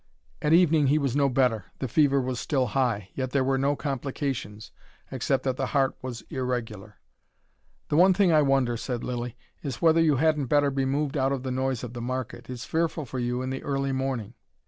[0.41, 3.09] At evening he was no better, the fever was still high.
[3.13, 4.71] Yet there were no complications
[5.11, 6.99] except that the heart was irregular.
[7.89, 11.31] "The one thing I wonder," said Lilly, "is whether you hadn't better be moved out
[11.31, 12.49] of the noise of the market.
[12.49, 14.33] It's fearful for you in the early morning."